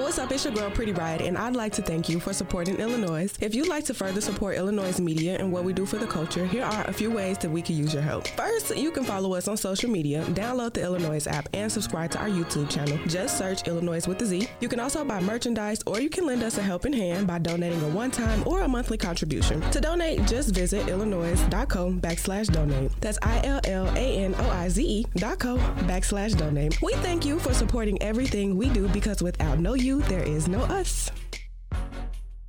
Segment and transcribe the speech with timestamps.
[0.00, 0.30] What's up?
[0.30, 3.38] It's your girl, Pretty Riot, and I'd like to thank you for supporting iLLANOiZE.
[3.40, 6.44] If you'd like to further support iLLANOiZE media and what we do for the culture,
[6.44, 8.26] here are a few ways that we could use your help.
[8.28, 12.18] First, you can follow us on social media, download the iLLANOiZE app, and subscribe to
[12.18, 12.98] our YouTube channel.
[13.06, 14.48] Just search iLLANOiZE with a Z.
[14.60, 17.80] You can also buy merchandise, or you can lend us a helping hand by donating
[17.82, 19.62] a one-time or a monthly contribution.
[19.70, 22.90] To donate, just visit illanoize.co backslash donate.
[23.00, 25.56] That's I-L-L-A-N-O-I-Z-E dot co
[25.86, 26.82] backslash donate.
[26.82, 30.60] We thank you for supporting everything we do because without no you, there is no
[30.60, 31.10] us.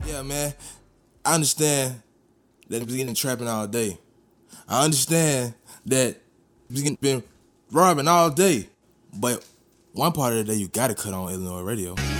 [0.05, 0.53] Yeah, man.
[1.25, 2.01] I understand
[2.69, 3.97] that he's getting trapping all day.
[4.67, 5.53] I understand
[5.85, 6.17] that
[6.69, 7.23] he's been
[7.71, 8.69] robbing all day.
[9.13, 9.45] But
[9.93, 12.12] one part of the day you gotta cut on iLLANOiZE radio.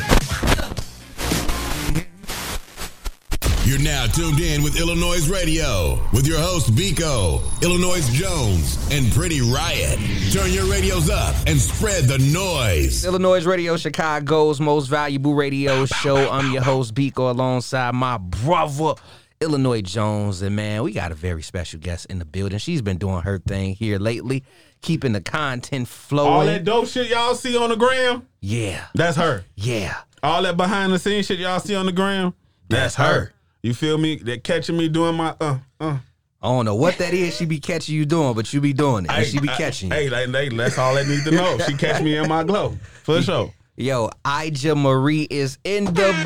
[3.73, 9.41] You're now tuned in with iLLANOiZE Radio with your host Biko, Illinois Jones, and Pretty
[9.41, 9.97] Riot.
[10.31, 13.03] Turn your radios up and spread the noise.
[13.03, 16.29] iLLANOiZE Radio, Chicago's most valuable radio show.
[16.29, 18.93] I'm your host, Biko, alongside my brother,
[19.41, 20.43] Illinois Jones.
[20.43, 22.59] And man, we got a very special guest in the building.
[22.59, 24.43] She's been doing her thing here lately,
[24.83, 26.31] keeping the content flowing.
[26.31, 29.45] All that dope shit y'all see on the gram, yeah, that's her.
[29.55, 29.95] yeah.
[30.21, 32.35] All that behind the scenes shit y'all see on the gram,
[32.69, 33.32] that's her.
[33.63, 34.17] You feel me?
[34.17, 35.97] They're catching me doing my uh uh.
[36.41, 39.05] I don't know what that is she be catching you doing, but you be doing
[39.05, 39.11] it.
[39.11, 39.95] And she be catching you.
[39.95, 41.57] Hey, like, they, that's all they need to know.
[41.59, 43.53] She catch me in my glow for sure.
[43.77, 46.25] Yo, I'Ja Marie is in the building.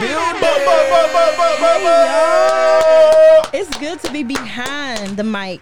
[3.53, 5.61] It's good to be behind the mic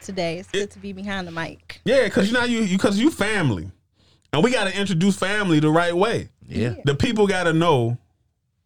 [0.00, 0.38] today.
[0.38, 1.82] It's good to be behind the mic.
[1.84, 3.70] Yeah, cause you know you you cause you family,
[4.32, 6.30] and we got to introduce family the right way.
[6.48, 6.76] Yeah.
[6.86, 7.98] The people got to know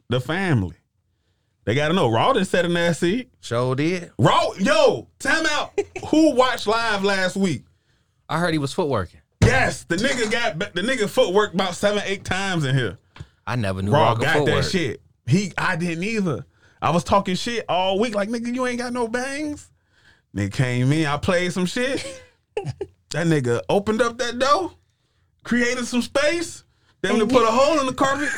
[0.08, 0.76] the family.
[1.64, 2.08] They got to know.
[2.10, 3.30] Raw didn't set in that seat.
[3.40, 4.10] Show did.
[4.18, 5.78] Raw, yo, time out.
[6.08, 7.64] Who watched live last week?
[8.28, 9.20] I heard he was footworking.
[9.42, 12.98] Yes, the nigga got the nigga footwork about seven, eight times in here.
[13.46, 14.64] I never knew Raw Raw got footwork.
[14.64, 15.02] that shit.
[15.26, 16.46] He, I didn't either.
[16.80, 19.70] I was talking shit all week, like nigga, you ain't got no bangs.
[20.34, 22.22] Nigga came in, I played some shit.
[22.56, 24.72] that nigga opened up that door,
[25.44, 26.64] created some space.
[27.00, 28.30] Then to put a hole in the carpet.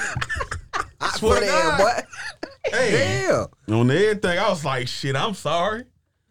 [1.00, 1.78] I swear to God.
[1.78, 2.02] boy.
[2.70, 3.74] Hey, Damn.
[3.74, 5.84] on everything, I was like, shit, I'm sorry.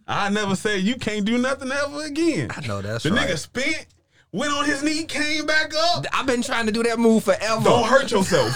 [0.07, 2.51] I never said you can't do nothing ever again.
[2.55, 3.27] I know that's the right.
[3.27, 3.87] nigga spent,
[4.31, 6.05] went on his knee, came back up.
[6.13, 7.63] I've been trying to do that move forever.
[7.63, 8.53] Don't hurt yourself.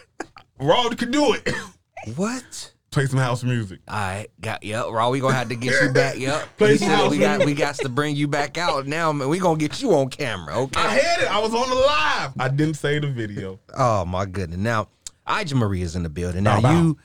[0.58, 1.48] Raw could do it.
[2.16, 2.72] What?
[2.90, 3.80] Play some house music.
[3.88, 4.86] All right, got yep.
[4.90, 6.16] Raw, we gonna have to get you back.
[6.16, 6.56] Yep.
[6.58, 9.10] Play He some house we got we got to bring you back out now.
[9.12, 10.56] Man, we gonna get you on camera.
[10.60, 10.80] Okay.
[10.80, 11.30] I had it.
[11.30, 12.32] I was on the live.
[12.38, 13.58] I didn't say the video.
[13.76, 14.58] Oh my goodness.
[14.60, 14.88] Now,
[15.26, 16.44] I'Ja Marie is in the building.
[16.44, 16.80] Now Bow, bow.
[16.82, 16.98] you,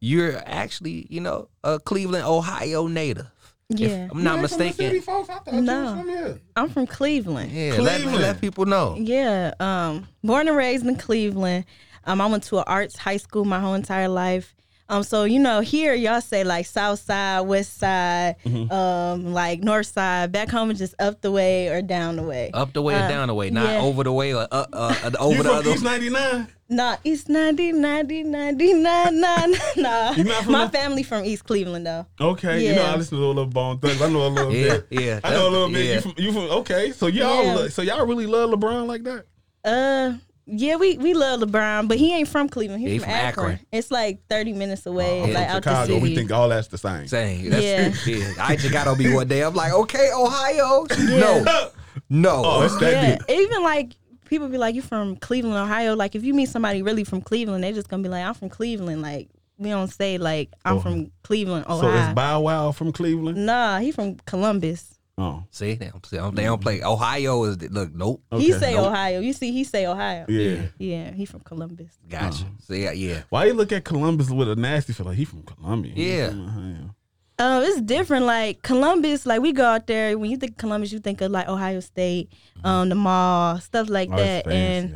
[0.00, 3.26] you're actually you know a Cleveland, Ohio native.
[3.68, 4.06] Yeah.
[4.06, 5.00] If I'm not mistaken.
[5.00, 5.28] folks.
[5.28, 5.94] I thought No.
[5.96, 6.40] from here.
[6.56, 7.52] I'm from Cleveland.
[7.52, 7.74] Yeah.
[7.80, 8.96] Let, let people know.
[8.98, 9.54] Yeah.
[9.60, 11.66] Um, born and raised in Cleveland.
[12.04, 14.56] Um, I went to an arts high school my whole entire life.
[14.90, 18.72] Um, so you know, here y'all say like South Side, West Side, Mm-hmm.
[18.72, 20.32] um, like North Side.
[20.32, 22.50] Back home it's just up the way or down the way.
[22.52, 23.80] Up the way or Uh, down the way, not yeah.
[23.80, 25.70] over the way or uh, uh, uh, You over the from other.
[25.70, 26.48] East 99?
[26.72, 29.46] Nah, East 90, 90, 99, nah.
[29.76, 30.10] nah.
[30.12, 32.06] You not from My the- family from East Cleveland though.
[32.20, 32.66] Okay.
[32.68, 34.00] You know, I listen to a little Bone Thugs.
[34.02, 34.86] I know a little Yeah, bit.
[34.90, 35.20] yeah.
[35.22, 35.84] I know a little bit.
[35.86, 35.94] Yeah.
[35.94, 36.90] You from, you from, okay.
[36.92, 37.68] So y'all, Yeah.
[37.68, 39.24] so y'all really love LeBron like that?
[39.64, 40.14] Uh,
[40.50, 42.80] yeah, we we love LeBron, but he ain't from Cleveland.
[42.82, 43.52] He's He from, from Akron.
[43.52, 43.66] Akron.
[43.72, 45.86] It's like thirty minutes away, I'm like from out the Chicago.
[45.94, 46.00] city.
[46.02, 47.06] We think all that's the same.
[47.08, 47.50] Same.
[47.50, 48.14] that's Yeah.
[48.14, 48.32] yeah.
[48.38, 49.42] I just got to be one day.
[49.42, 50.86] I'm like, okay, Ohio.
[50.98, 51.70] No,
[52.08, 52.42] no.
[52.44, 53.94] Oh, it's that yeah, even like
[54.26, 57.62] people be like, "You from Cleveland, Ohio?" Like if you meet somebody really from Cleveland,
[57.64, 59.28] they just gonna be like, "I'm from Cleveland." Like
[59.58, 60.80] we don't say like I'm Oh.
[60.80, 61.80] from Cleveland, Ohio.
[61.80, 62.08] So Ohio.
[62.08, 63.44] is Bow Wow from Cleveland?
[63.44, 64.98] nah, he from Columbus.
[65.22, 66.78] Oh, See, they don't, they don't- they don't play.
[66.78, 66.88] Mm-hmm.
[66.88, 67.94] Ohio is look.
[67.94, 68.22] Nope.
[68.36, 68.60] he Okay.
[68.60, 68.86] say Nope.
[68.86, 69.20] Ohio.
[69.20, 70.24] You see, he say Ohio.
[70.28, 70.62] yeah.
[70.78, 71.90] Yeah, he from Columbus.
[72.08, 72.44] Gotcha.
[72.44, 72.44] Uh-huh.
[72.66, 73.22] So yeah, yeah.
[73.28, 75.92] Why you look at Columbus with a nasty feel like he from Columbia?
[75.94, 76.28] He Yeah.
[76.30, 76.94] from Ohio.
[77.42, 78.26] Oh, it's different.
[78.26, 80.18] Like Columbus, like we go out there.
[80.18, 82.30] When you think Columbus, you think of like Ohio State,
[82.64, 84.46] um, the mall, stuff like Oh, that.
[84.46, 84.94] And.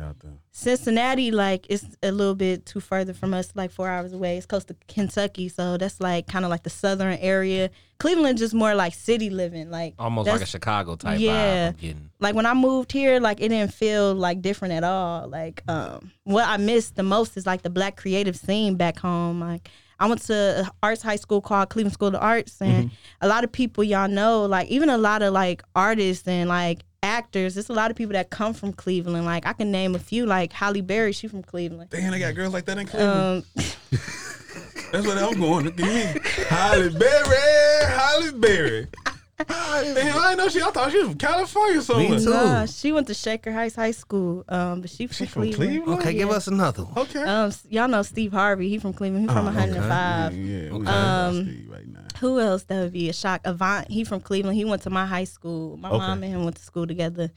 [0.57, 4.37] Cincinnati, like it's a little bit too further from us, like four hours away.
[4.37, 7.69] It's close to Kentucky, so that's like kind of like the southern area.
[7.99, 11.31] Cleveland just more like city living, like Almost like a Chicago type Yeah.
[11.31, 11.67] vibe.
[11.67, 12.09] I'm getting.
[12.21, 15.27] like when I moved here, like it didn't feel like different at all.
[15.27, 19.41] Like um, what I missed the most is like the black creative scene back home.
[19.41, 19.69] Like
[19.99, 23.51] I went to arts high school called Cleveland School of Arts, and a lot of
[23.51, 27.53] people y'all know, like even a lot of like artists and like actors.
[27.55, 29.25] There's a lot of people that come from Cleveland.
[29.25, 31.89] Like I can name a few, like Halle Berry, she from Cleveland.
[31.91, 33.45] Damn, I got girls like that in Cleveland.
[33.57, 33.63] Um,
[34.91, 35.65] That's what I'm going.
[35.65, 36.21] Look at me.
[36.47, 38.87] Halle Berry, Halle Berry.
[39.37, 40.61] Damn, I know she.
[40.61, 42.09] I thought she was from California somewhere.
[42.11, 42.29] Me too.
[42.29, 45.71] Nah, she went to Shaker Heights High School, um, but she from, She from Cleveland.
[45.83, 45.99] Cleveland.
[46.01, 46.97] Okay, give us another one.
[46.99, 47.21] Okay.
[47.21, 48.69] Um, y'all know Steve Harvey.
[48.69, 49.29] He from Cleveland.
[49.29, 49.69] He from Oh, okay.
[49.71, 50.33] 105.
[50.33, 50.71] Yeah, yeah.
[50.71, 50.89] we Okay.
[50.91, 51.99] Um, Steve right now.
[52.21, 53.41] Who else that would be a shock?
[53.43, 53.91] Avant.
[53.91, 54.55] He from Cleveland.
[54.55, 55.75] He went to my high school.
[55.77, 55.97] My Okay.
[55.97, 57.29] mom and him went to school together.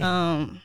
[0.00, 0.60] Um,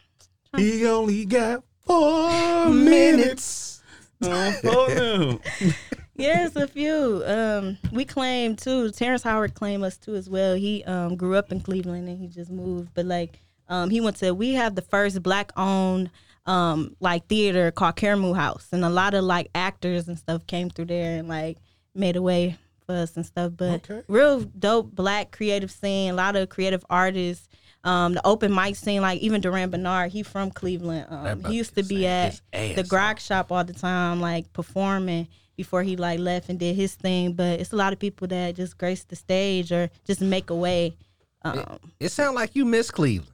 [0.57, 3.81] He only got four minutes.
[4.23, 5.39] Oh,
[6.15, 6.25] fuck them.
[6.25, 7.23] yeah, it's a few.
[7.25, 8.91] Um, we claim too.
[8.91, 10.55] Terrence Howard claimed us too as well.
[10.55, 14.17] He um grew up in Cleveland and he just moved, but like um he went
[14.17, 14.33] to.
[14.33, 16.09] We have the first black owned
[16.45, 20.69] um like theater called Karamu House, and a lot of like actors and stuff came
[20.69, 21.57] through there and like
[21.93, 23.53] made a way for us and stuff.
[23.55, 24.01] But Okay.
[24.07, 26.11] real dope black creative scene.
[26.11, 27.47] A lot of creative artists.
[27.83, 31.07] Um, the open mic scene, like even Durand Bernarr, he from Cleveland.
[31.09, 32.83] Um, he used to to be at the.
[32.87, 35.27] Grog Shop all the time, like performing
[35.63, 37.33] before he like left and did his thing.
[37.33, 40.55] But it's a lot of people that just grace the stage or just make a
[40.55, 40.95] way.
[41.43, 43.31] Um, It sounds like you miss Cleveland.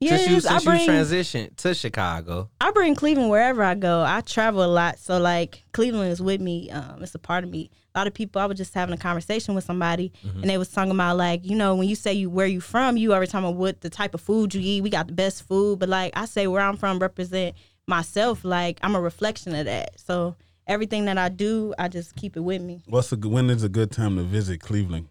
[0.00, 2.50] yeah, since you, I since you bring transitioned to Chicago.
[2.60, 4.02] I bring Cleveland wherever I go.
[4.06, 6.70] I travel a lot, so like Cleveland is with me.
[6.70, 7.70] Um, it's a part of me.
[7.94, 8.42] A lot of people.
[8.42, 10.40] I was just having a conversation with somebody, Mm-hmm.
[10.42, 12.96] and they was talking about like you know when you say you where you from,
[12.98, 14.82] you already talking about what the type of food you eat.
[14.82, 17.54] We got the best food, but like I say where I'm from represent
[17.86, 18.44] myself.
[18.44, 19.98] Like I'm a reflection of that.
[19.98, 20.36] So
[20.66, 22.82] everything that I do, I just keep it with me.
[22.86, 25.08] What's a when is a good time to visit Cleveland?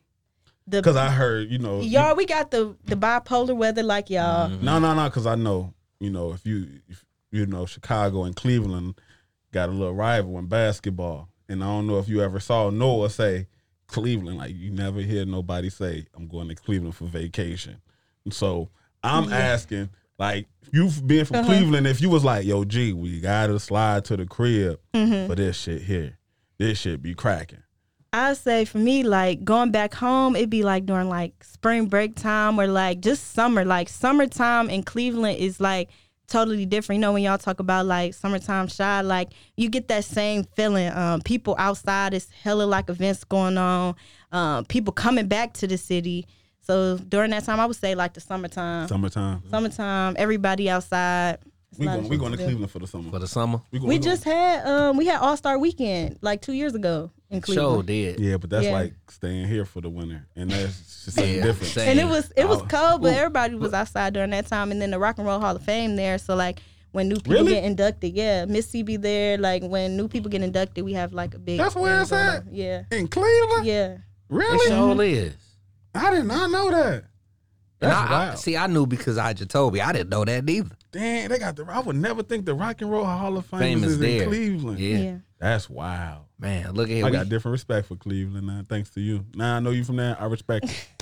[0.67, 4.49] Because I heard, you know, you- y'all, we got the the bipolar weather like y'all.
[4.49, 4.65] Mm-hmm.
[4.65, 5.05] no, no, no.
[5.05, 8.99] Because I know, you know, if you, if, you know, Chicago and Cleveland
[9.51, 13.09] got a little rival in basketball, and I don't know if you ever saw Noah
[13.11, 13.47] say
[13.87, 14.37] Cleveland.
[14.39, 17.77] Like you never hear nobody say, "I'm going to Cleveland for vacation."
[18.31, 18.69] So
[19.03, 21.47] I'm asking, like, you've been from Uh-huh.
[21.47, 21.87] Cleveland.
[21.87, 25.27] If you was like, "Yo, G, we gotta slide to the crib Mm-hmm.
[25.29, 26.17] for this shit here,"
[26.57, 27.59] this shit be cracking.
[28.13, 32.15] I say for me, like going back home, it'd be like during like spring break
[32.15, 33.65] time or like just summer.
[33.65, 35.89] Like summertime in Cleveland is like
[36.27, 36.97] totally different.
[36.97, 40.93] You know, when y'all talk about like summertime Chi, like you get that same feeling.
[40.93, 43.95] Um, people outside is hella like events going on.
[44.31, 46.25] Um, people coming back to the city.
[46.65, 48.87] So during that time, I would say like the summertime.
[48.87, 49.43] Summertime.
[49.49, 51.37] Summertime, everybody outside.
[51.71, 52.43] It's We a going we shit going to do.
[52.45, 53.09] Cleveland for the summer.
[53.11, 53.61] For the summer.
[53.71, 56.53] We, gonna- We we gonna- just had um we had All Star Weekend like two
[56.53, 57.43] years ago in Show
[57.83, 57.87] Cleveland.
[57.87, 58.19] did.
[58.19, 58.71] Yeah, but that's Yeah.
[58.73, 61.73] like staying here for the winter, and that's just something Yeah, different.
[61.73, 61.89] same.
[61.89, 63.17] and it was it was cold, but Ooh.
[63.17, 64.71] everybody was outside during that time.
[64.71, 66.61] And then the Rock and Roll Hall of Fame there, so like
[66.93, 67.53] when new people Really?
[67.55, 69.37] get inducted, yeah, Missy be there.
[69.37, 71.57] Like when new people get inducted, we have like a big.
[71.59, 72.43] That's where thing it's going at?
[72.53, 73.91] Yeah, In Cleveland, yeah.
[73.95, 74.67] It really?
[74.69, 75.33] sure is.
[75.95, 76.93] I did not know that.
[77.81, 78.39] And That's I, I, wild.
[78.39, 79.81] see, I knew because I just told me.
[79.81, 80.69] I didn't know that neither.
[80.91, 81.65] Dang, they got the.
[81.69, 84.23] I would never think the Rock and Roll Hall of Fame Fame is is there.
[84.23, 84.79] in Cleveland.
[84.79, 84.97] Yeah.
[84.97, 86.21] yeah, That's wild.
[86.39, 87.05] Man, look at here.
[87.05, 89.25] I we- got different respect for Cleveland now, thanks to you.
[89.35, 90.15] Now I know you from there.
[90.19, 90.65] I respect.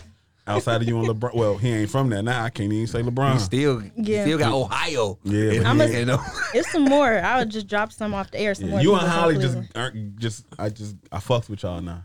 [0.45, 2.21] Outside of you and LeBron, well, he ain't from there.
[2.21, 3.39] Now I can't even say you LeBron.
[3.39, 4.23] still, you Yeah.
[4.23, 5.17] still got Ohio.
[5.23, 6.21] Yeah, but I'm a- you know.
[6.53, 7.17] It's some more.
[7.17, 8.53] I would just drop some off the air.
[8.53, 8.81] Some Yeah, more.
[8.81, 10.43] you and Halle just aren't just.
[10.59, 12.03] I just I fucked with y'all now.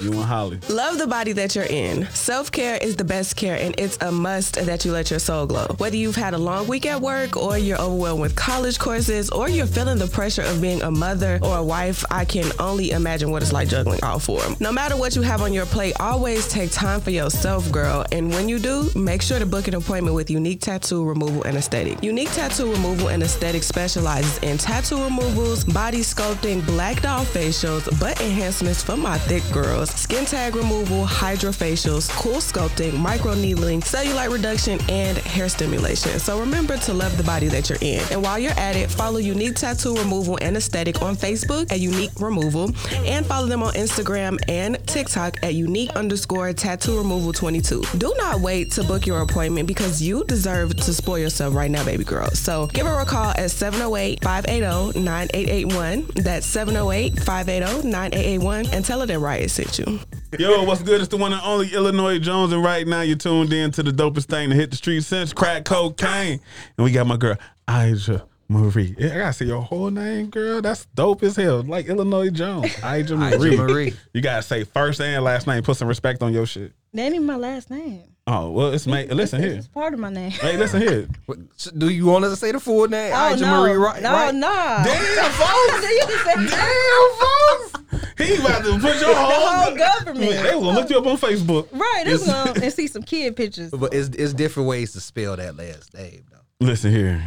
[0.00, 0.58] You and Halle.
[0.68, 2.06] Love the body that you're in.
[2.08, 5.46] Self care is the best care, and it's a must that you let your soul
[5.46, 5.66] glow.
[5.78, 9.48] Whether you've had a long week at work, or you're overwhelmed with college courses, or
[9.48, 13.30] you're feeling the pressure of being a mother or a wife, I can only imagine
[13.30, 14.42] what it's like juggling all four.
[14.60, 18.04] No matter what you have on your plate, always take time for yourself, girl.
[18.12, 21.56] And when you do, make sure to book an appointment with Unique Tattoo Removal and
[21.56, 22.02] Aesthetic.
[22.02, 28.20] Unique Tattoo Removal and Aesthetic specializes in tattoo removals, body sculpting, black doll facials, butt
[28.20, 35.18] enhancements for my thick girls, skin tag removal, hydrofacials, CoolSculpting, micro needling, cellulite reduction, and
[35.18, 36.18] hair stimulation.
[36.18, 38.02] So remember to love the body that you're in.
[38.10, 42.12] And while you're at it, follow Unique Tattoo Removal and Aesthetic on Facebook at Unique
[42.18, 42.70] Removal
[43.04, 47.82] and follow them on Instagram and TikTok at unique underscore tattoo removal 22.
[47.98, 51.84] Do not wait to book your appointment because you deserve to spoil yourself right now,
[51.84, 52.30] baby girl.
[52.30, 56.24] So give her a call at 708 580 9881.
[56.24, 60.00] That's 708 580 9881 and tell her that Riot sent you.
[60.38, 61.02] Yo, what's good?
[61.02, 63.90] It's the one and only Illinois Jones, and right now you're tuned in to the
[63.90, 66.40] dopest thing to hit the street since crack cocaine.
[66.78, 67.36] And we got my girl,
[67.68, 68.94] I'Ja Marie.
[68.98, 70.62] I gotta say your whole name, girl.
[70.62, 71.62] That's dope as hell.
[71.62, 72.72] Like Illinois Jones.
[72.82, 73.52] I'Ja Marie.
[73.52, 73.94] I'Ja Marie.
[74.12, 75.62] You gotta say first and last name.
[75.62, 76.72] Put some respect on your shit.
[76.94, 78.02] That ain't my last name.
[78.28, 79.10] Oh, well, it's mate.
[79.12, 79.52] Listen here.
[79.52, 80.30] It's part of my name.
[80.32, 81.06] Hey, listen here.
[81.26, 81.38] What-
[81.76, 83.12] Do you want us to say the full name?
[83.12, 84.02] Oh I'Ja no, Marie Wright.
[84.02, 84.34] no, right?
[84.34, 84.48] no.
[84.84, 86.50] Damn, folks.
[86.50, 87.72] Damn, folks.
[88.18, 90.30] He about to put your the whole, whole government.
[90.30, 91.68] They was gonna look you up on Facebook.
[91.72, 93.70] Right, It's- it's gonna and see some kid pictures.
[93.70, 96.38] But it's, it's different ways to spell that last name, though.
[96.66, 97.22] Listen here.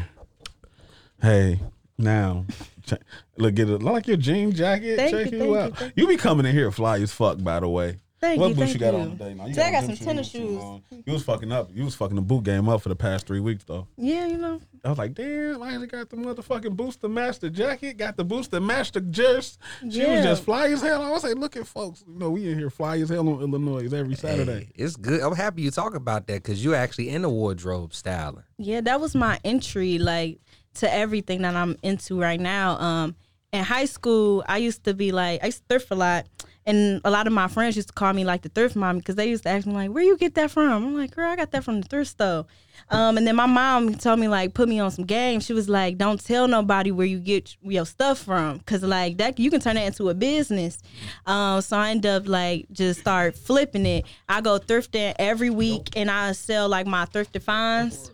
[1.21, 1.59] Hey,
[1.97, 2.45] now,
[2.85, 2.93] ch-
[3.37, 3.83] look, get it.
[3.83, 4.95] Look like your jean jacket.
[4.97, 5.87] Thank check you, you, thank out.
[5.87, 7.97] you, You be coming in here fly as fuck, by the way.
[8.21, 8.99] Thank what you, boots thank you got you.
[8.99, 9.33] on today?
[9.33, 11.01] Now, you Today I got got some tennis too shoes.
[11.05, 11.69] You was fucking up.
[11.73, 13.87] You was fucking the boot game up for the past three weeks though.
[13.97, 14.59] Yeah, you know.
[14.83, 18.59] I was like, damn, I ain't got the motherfucking booster master jacket, got the booster
[18.59, 19.57] master just.
[19.81, 20.23] She was Yeah.
[20.23, 21.01] just fly as hell.
[21.01, 22.03] I was like, look at folks.
[22.05, 24.65] You know, we in here fly as hell on iLLANOiZE every Saturday.
[24.65, 25.21] Hey, it's good.
[25.21, 28.43] I'm happy you talk about that because you're actually in the wardrobe styling.
[28.57, 30.39] Yeah, that was my entry, like
[30.75, 32.77] to everything that I'm into right now.
[32.79, 33.15] Um,
[33.51, 36.27] in high school, I used to be like, I used to thrift a lot,
[36.65, 39.15] and a lot of my friends used to call me like the thrift mom because
[39.15, 41.35] they used to ask me like, "Where you get that from?" I'm like, "Girl, I
[41.35, 42.45] got that from the thrift store."
[42.91, 45.45] Um, and then my mom told me like, put me on some games.
[45.45, 49.39] She was like, "Don't tell nobody where you get your stuff from, cause like that
[49.39, 50.77] you can turn that into a business."
[51.25, 54.05] Um, so I end up like just start flipping it.
[54.27, 58.11] I go thrifting every week, and I sell like my thrifted finds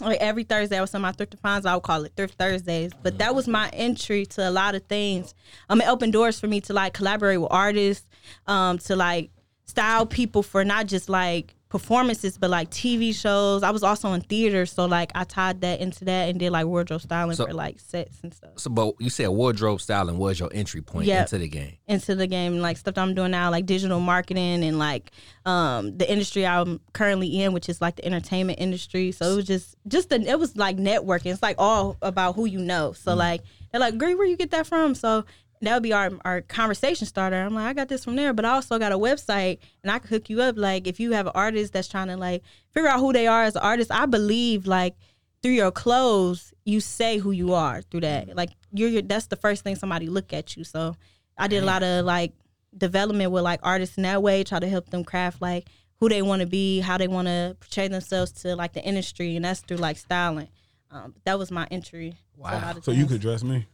[0.00, 1.66] like every Thursday I was on my thrift finds.
[1.66, 2.92] I would call it thrift Thursdays.
[3.02, 5.34] But that was my entry to a lot of things.
[5.68, 8.06] Um, it opened doors for me to like collaborate with artists,
[8.46, 9.30] um, to like
[9.64, 13.62] style people for not just like performances, but like TV shows.
[13.62, 16.66] I was also in theater, so like I tied that into that and did like
[16.66, 20.38] wardrobe styling So- for like sets and stuff So, but you said wardrobe styling was
[20.38, 21.22] your entry point Yeah.
[21.22, 21.72] into the game.
[21.88, 25.10] into the game, like stuff that I'm doing now, like digital marketing and like
[25.44, 29.10] um the industry I'm currently in, which is like the entertainment industry.
[29.12, 31.32] So it was just just the, it was like networking.
[31.32, 32.92] It's like all about who you know.
[32.92, 33.42] So like
[33.72, 35.24] they're like, "Great, where you get that from?" So
[35.62, 37.36] that would be our our conversation starter.
[37.36, 39.98] I'm like, I got this from there, but I also got a website and I
[39.98, 40.56] could hook you up.
[40.56, 43.42] Like if you have an artist that's trying to like figure out who they are
[43.44, 44.94] as an artist, I believe like
[45.42, 48.36] through your clothes, you say who you are through that.
[48.36, 50.64] Like you're, your, that's the first thing somebody look at you.
[50.64, 50.96] So
[51.38, 52.32] I did a lot of like
[52.76, 56.22] development with like artists in that way, try to help them craft like who they
[56.22, 59.60] want to be, how they want to portray themselves to like the industry, and that's
[59.60, 60.48] through like styling.
[60.90, 62.16] Um, that was my entry.
[62.36, 63.66] to a lot So you could dress me.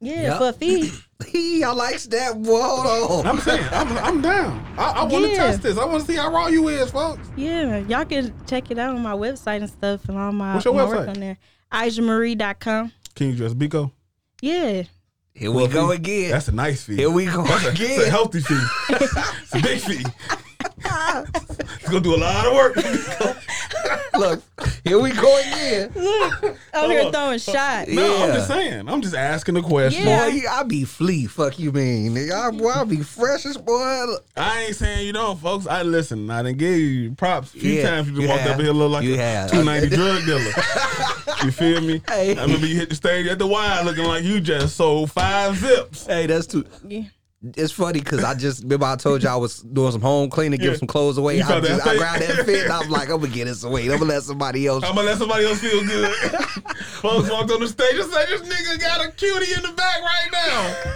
[0.00, 0.38] Yeah, Yep.
[0.38, 0.90] for a fee.
[1.26, 2.40] He, I likes that.
[2.40, 3.26] Boy, hold on.
[3.26, 4.64] I'm saying, I'm, I'm down.
[4.78, 5.36] I, I want to Yeah.
[5.48, 5.76] test this.
[5.76, 7.28] I want to see how raw you is, folks.
[7.36, 10.64] Yeah, y'all can check it out on my website and stuff and all my, What's
[10.64, 10.96] your my website?
[10.96, 11.38] work on there.
[11.72, 12.92] AjaMarie.com.
[13.16, 13.90] Can you dress Biko?
[14.40, 14.84] Yeah.
[15.34, 15.96] Here we go fee.
[15.96, 16.30] again.
[16.30, 16.96] That's a nice fee.
[16.96, 18.10] Here we go It's a again.
[18.10, 18.54] healthy fee.
[18.90, 20.04] it's a big fee.
[20.84, 22.76] it's gonna do a lot of work.
[24.14, 24.42] Look,
[24.88, 25.90] here we go again.
[26.74, 27.90] Out here uh, throwing uh, shots.
[27.90, 28.88] No, I'm just saying.
[28.88, 30.06] I'm just asking a question.
[30.06, 30.28] Yeah.
[30.30, 31.26] Boy, I be flea.
[31.26, 32.14] Fuck you mean?
[32.14, 34.06] Nigga, I, boy, I be fresh as boy.
[34.36, 35.66] I ain't saying you don't, folks.
[35.66, 36.30] I listen.
[36.30, 38.08] I didn't give you props a few Yeah, times.
[38.08, 38.52] You you just walked have.
[38.52, 39.50] up here look like You a have.
[39.50, 41.44] 290 drug dealer.
[41.44, 42.02] you feel me?
[42.08, 42.36] Hey.
[42.36, 45.56] I remember you hit the stage at the wire looking like you just sold five
[45.56, 46.06] zips.
[46.06, 46.64] Hey, that's too.
[46.86, 47.02] Yeah.
[47.56, 50.58] It's funny because I just remember I told you I was doing some home cleaning,
[50.60, 50.70] Yeah.
[50.70, 51.40] give some clothes away.
[51.40, 53.82] I, just, I grabbed that fit and I'm like, I'm gonna get this away.
[53.84, 54.82] I'm gonna let somebody else.
[54.84, 56.12] I'm gonna let somebody else feel good.
[57.00, 60.00] folks walked on the stage and say, "This nigga got a cutie in the back
[60.02, 60.92] right now."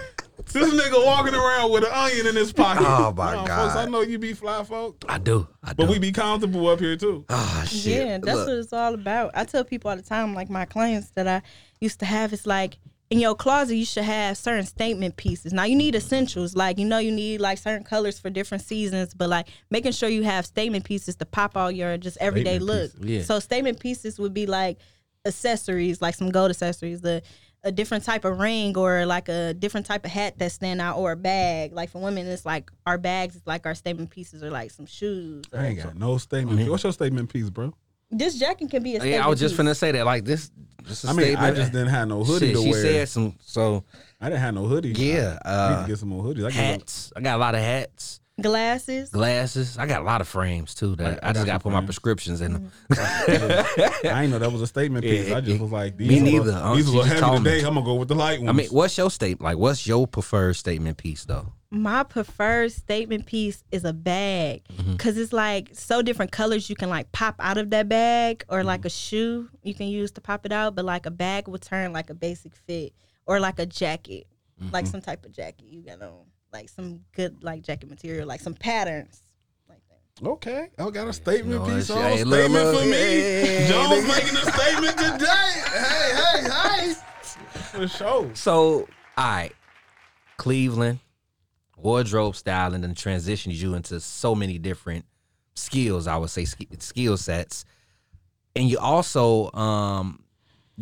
[0.52, 2.84] This nigga walking around with an onion in his pocket.
[2.86, 3.62] Oh, my Nah, God.
[3.72, 5.46] Folks, I know you be fly, folks, I do.
[5.62, 5.74] I do.
[5.76, 7.24] but we be comfortable up here too.
[7.30, 8.06] oh shit.
[8.06, 9.30] Yeah, that's Look, what it's all about.
[9.34, 11.40] I tell people all the time, like my clients that I
[11.80, 12.78] used to have, it's like
[13.12, 15.52] in your closet you should have certain statement pieces.
[15.52, 19.12] Now you need essentials, like you know you need like certain colors for different seasons,
[19.12, 22.66] but like making sure you have statement pieces to pop all your just everyday Statement
[22.66, 22.90] look.
[23.00, 23.22] Yeah.
[23.22, 24.78] So statement pieces would be like
[25.26, 27.22] accessories, like some gold accessories, the
[27.64, 30.96] a different type of ring or like a different type of hat that stand out
[30.96, 31.74] or a bag.
[31.74, 34.86] Like for women, it's like our bags, it's like our statement pieces or like some
[34.86, 35.44] shoes.
[35.52, 36.58] I ain't got no statement.
[36.58, 36.68] piece.
[36.68, 37.74] What's your statement piece, bro?
[38.12, 39.66] This jacket can be a statement Yeah, I was just piece.
[39.66, 40.04] finna say that.
[40.04, 40.50] Like this,
[40.84, 42.82] just a I mean, I just didn't have no hoodie Shit, to she wear.
[42.82, 43.34] said some.
[43.40, 43.84] So
[44.20, 44.90] I didn't have no hoodie.
[44.92, 46.40] Yeah, I, I need uh, to get some more hoodies.
[46.40, 47.12] I got hats.
[47.16, 49.10] I got a lot of hats, glasses.
[49.10, 49.76] glasses.
[49.78, 50.96] I got a lot of frames too.
[50.96, 52.72] That I- I, I just got got to some put my prescriptions in them.
[52.90, 55.28] I didn't know that was a statement piece.
[55.28, 56.58] Yeah, I just it- was like, these me a little- neither.
[56.58, 57.50] Uh, These a she little heavy told me.
[57.50, 57.66] today.
[57.66, 58.48] I'm gonna go with the light ones.
[58.48, 59.42] I mean, what's your statement?
[59.42, 61.52] Like, what's your preferred statement piece though?
[61.70, 64.92] My preferred statement piece is a bag Mm-hmm.
[64.92, 68.58] because it's like so different colors you can like pop out of that bag, or
[68.58, 68.66] Mm-hmm.
[68.68, 70.74] like a shoe you can use to pop it out.
[70.74, 72.92] But like a bag would turn like a basic fit,
[73.26, 74.26] or like a jacket,
[74.70, 74.90] like Mm-hmm.
[74.92, 78.54] some type of jacket you got on, like some good like jacket material, like some
[78.54, 79.22] patterns.
[79.68, 80.26] Like that.
[80.28, 82.02] Okay, I got a statement No, piece it's- on.
[82.18, 82.92] hey, look, statement look, for me.
[82.96, 85.62] hey, Jones making a statement today.
[85.72, 86.48] Hey, hey,
[86.88, 86.94] hey.
[87.72, 88.30] For sure.
[88.34, 89.52] So, all right,
[90.36, 90.98] Cleveland,
[91.76, 95.04] wardrobe style, and then transitions you into so many different
[95.54, 96.06] skills.
[96.06, 97.64] I would say skill sets,
[98.54, 100.18] and you also um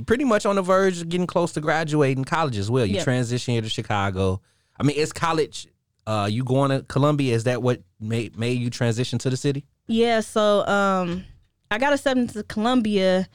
[0.07, 2.87] pretty much on the verge of getting close to graduating college as well.
[2.87, 3.05] You Yeah.
[3.05, 4.41] transition here to Chicago.
[4.81, 5.69] I mean, it's college.
[6.07, 7.35] Uh, you going to Columbia?
[7.35, 9.67] Is that what made made you transition to the city?
[9.87, 11.25] Yeah, so um
[11.71, 13.29] I got accepted to Columbia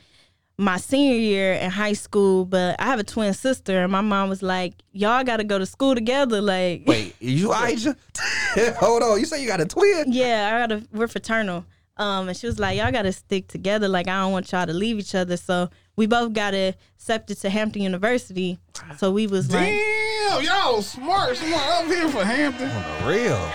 [0.57, 4.29] my senior year in high school, but I have a twin sister, and my mom
[4.29, 7.95] was like, "Y'all got to go to school together." Like, Wait, you Aisha?
[8.77, 9.19] Hold on.
[9.19, 10.11] You say you got a twin?
[10.11, 11.65] yeah, I got a we're fraternal.
[11.97, 13.87] Um, and she was like, "Y'all got to stick together.
[13.87, 17.49] Like, I don't want y'all to leave each other." So we both got accepted to
[17.49, 18.59] Hampton University.
[18.97, 22.69] So we was like, Damn, y'all smart, smart up here for Hampton.
[22.69, 23.51] For real.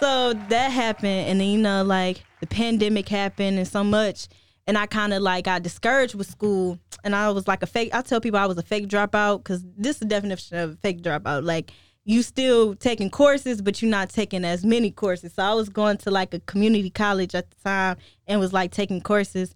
[0.00, 4.28] so that happened, and then you know, like the pandemic happened, and so much.
[4.66, 7.94] And I kind of like got discouraged with school, and I was like a fake.
[7.94, 10.76] I tell people I was a fake dropout because this is the definition of a
[10.76, 11.44] fake dropout.
[11.44, 11.72] Like
[12.04, 15.34] you still taking courses, but you're not taking as many courses.
[15.34, 17.96] So I was going to like a community college at the time
[18.26, 19.54] and was like taking courses.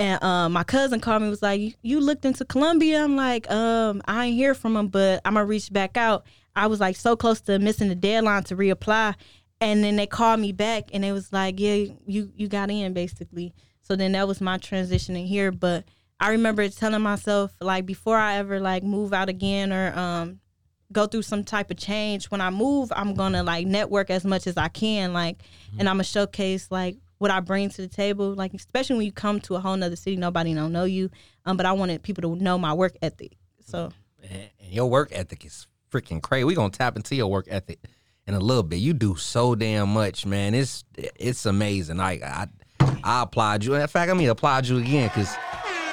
[0.00, 3.48] And um, my cousin called me was like, "You- "You looked into Columbia?" I'm like,
[3.50, 6.24] um, "I ain't hear from him, but I'm gonna reach back out."
[6.56, 9.14] I was like so close to missing the deadline to reapply,
[9.60, 12.94] and then they called me back and it was like, "Yeah, you you got in
[12.94, 13.52] basically."
[13.82, 15.52] So then that was my transition in here.
[15.52, 15.84] But
[16.18, 20.40] I remember telling myself like before I ever like move out again or um
[20.92, 24.48] go through some type of change when i move i'm gonna like network as much
[24.48, 25.38] as i can like
[25.78, 29.12] and i'm gonna showcase like what i bring to the table like especially when you
[29.12, 31.08] come to a whole nother city nobody don't know you
[31.44, 33.32] um but i wanted people to know my work ethic
[33.64, 33.92] so
[34.28, 36.44] And your work ethic is freaking crazy.
[36.44, 37.78] We gonna tap into your work ethic
[38.26, 38.76] in a little bit.
[38.76, 40.54] You do so damn much, man.
[40.54, 41.96] It's it's amazing.
[41.98, 42.46] Like I
[43.02, 43.74] I applaud you.
[43.74, 45.34] In fact, I mean applaud you again because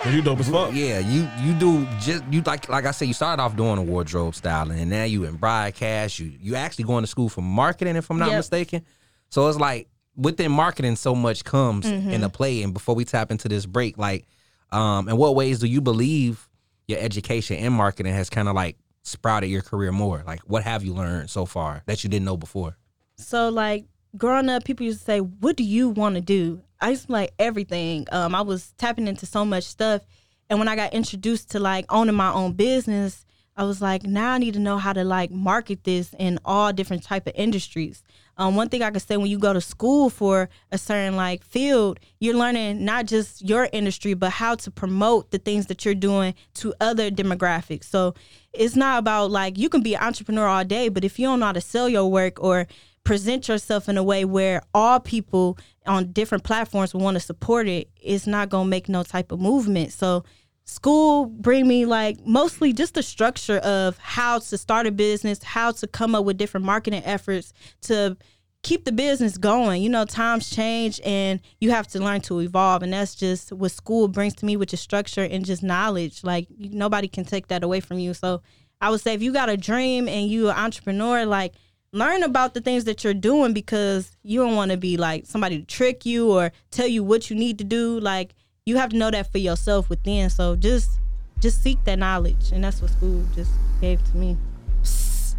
[0.02, 0.72] Cause you dope as fuck.
[0.74, 3.84] yeah, you you do just you like like I said, you started off doing a
[3.84, 6.20] wardrobe styling, and now you in broadcast.
[6.20, 8.38] You you actually going to school for marketing, if I'm not Yep.
[8.38, 8.82] mistaken.
[9.30, 12.64] So it's like within marketing, so much comes into play.
[12.64, 14.26] And before we tap into this break, like,
[14.72, 16.50] um, in what ways do you believe
[16.88, 20.24] your education in marketing has kind of like sprouted your career more?
[20.26, 22.76] Like, what have you learned so far that you didn't know before?
[23.18, 23.86] So like
[24.18, 27.12] growing up, people used to say, "What do you want to do?" I used to
[27.12, 28.08] like everything.
[28.12, 30.02] Um, I was tapping into so much stuff,
[30.50, 34.34] and when I got introduced to like owning my own business, I was like, now
[34.34, 38.04] I need to know how to like market this in all different type of industries.
[38.38, 41.44] Um, one thing I could say when you go to school for a certain like
[41.44, 45.96] field, you're learning not just your industry, but how to promote the things that you're
[45.96, 47.86] doing to other demographics.
[47.86, 48.14] So
[48.54, 51.40] it's not about like you can be an entrepreneur all day, but if you don't
[51.40, 52.68] know how to sell your work or
[53.04, 57.68] present yourself in a way where all people on different platforms will want to support
[57.68, 59.94] it, it's not gonna make no type of movement.
[59.94, 60.26] So
[60.68, 65.72] school bring me like mostly just the structure of how to start a business, how
[65.72, 68.18] to come up with different marketing efforts to
[68.64, 69.82] keep the business going.
[69.82, 72.84] You know, times change and you have to learn to evolve.
[72.84, 76.24] And that's just what school brings to me, which is structure and just knowledge.
[76.24, 78.14] Like nobody can take that away from you.
[78.14, 78.42] So
[78.82, 81.54] I would say if you got a dream and you an entrepreneur, like
[81.94, 85.60] learn about the things that you're doing because you don't want to be like somebody
[85.60, 88.02] to trick you or tell you what you need to do.
[88.02, 88.36] Like
[88.68, 90.30] you have to know that for yourself within.
[90.30, 91.00] So just
[91.40, 92.52] just seek that knowledge.
[92.52, 94.38] And that's what school just gave to me.
[94.84, 95.36] Psst.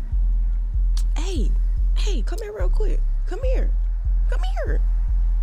[1.15, 1.51] Hey,
[1.99, 3.01] hey, come here real quick.
[3.27, 3.71] Come here.
[4.31, 4.81] Come here.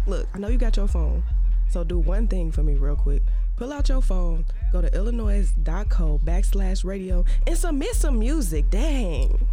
[0.07, 1.21] Look, I know you got your phone.
[1.69, 3.21] So do one thing for me real quick.
[3.55, 8.69] Pull out your phone, go to illanoize.co backslash radio and submit some music.
[8.69, 9.47] Dang.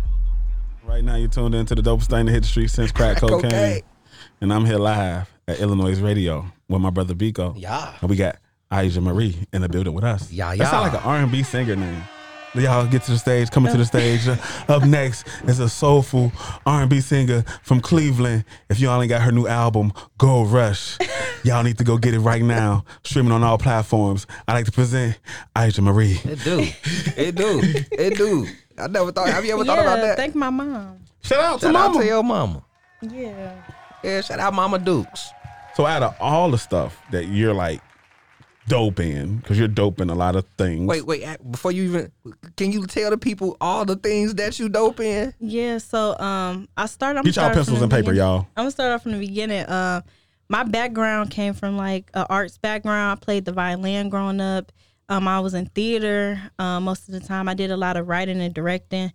[0.85, 3.51] Right now, you're tuned into the dopest thing to hit the street since crack cocaine.
[3.51, 3.83] cocaine.
[4.41, 7.55] And I'm here live at iLLANOiZE Radio with my brother Biko.
[7.57, 7.95] Yeah.
[8.01, 8.37] And we got
[8.71, 10.33] I'Ja Marie in the building with us.
[10.33, 12.03] Yeah, That sound like an R&B singer name.
[12.55, 14.29] Y'all get to the stage, coming to the stage.
[14.69, 16.31] Up next is a soulful
[16.67, 18.45] R&B singer from Cleveland.
[18.69, 20.99] If y'all ain't got her new album, Go Rush.
[21.45, 22.85] Y'all need to go get it right now.
[23.05, 24.27] Streaming on all platforms.
[24.47, 25.19] I'd like to present
[25.57, 26.21] I'Ja Marie.
[26.25, 26.67] It do,
[27.17, 27.61] it do,
[27.93, 28.47] it do.
[28.79, 29.29] I never thought.
[29.29, 30.17] Have you ever thought about that?
[30.17, 30.99] thank my mom.
[31.23, 32.63] Shout out to Shout out to your mama.
[33.01, 33.55] Yeah.
[34.03, 35.31] Yeah, shout out Mama Dukes.
[35.75, 37.81] So out of all the stuff that you're like
[38.69, 40.87] dope in, because you're dope in a lot of things.
[40.87, 41.25] Wait, wait.
[41.51, 42.13] Before you even,
[42.57, 45.35] can you tell the people all the things that you dope in?
[45.41, 47.21] Yeah, so um, I started.
[47.21, 48.19] I'm Get y'all pencils and paper, beginning.
[48.19, 48.47] y'all.
[48.57, 49.65] I'm gonna start off from the beginning.
[49.65, 50.03] Uh,
[50.49, 53.19] my background came from like a arts background.
[53.19, 54.71] I played the violin growing up.
[55.09, 57.49] Um, I was in theater uh, most of the time.
[57.49, 59.13] I did a lot of writing and directing.